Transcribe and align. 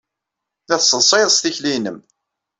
La 0.67 0.77
tesseḍsayed 0.79 1.29
s 1.31 1.37
tikli-nnem. 1.43 1.97